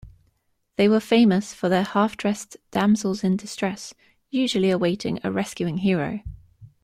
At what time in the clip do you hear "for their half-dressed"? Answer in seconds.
1.53-2.57